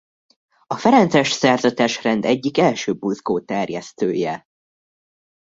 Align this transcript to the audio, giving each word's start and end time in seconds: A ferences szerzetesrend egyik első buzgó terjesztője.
A 0.67 0.77
ferences 0.77 1.29
szerzetesrend 1.31 2.25
egyik 2.25 2.57
első 2.57 2.93
buzgó 2.93 3.39
terjesztője. 3.39 4.43